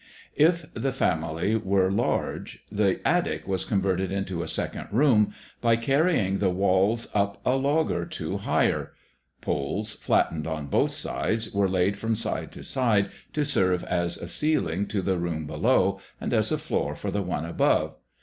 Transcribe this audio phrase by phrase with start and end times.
[0.35, 6.39] If the family were large the attic was converted into a second room by carrying
[6.39, 8.93] the walls up a log or two higher.
[9.41, 14.27] Poles, flattened on both sides, were laid from side to side to serve as a
[14.27, 17.93] ceiling to the room below and as a floor for the one above.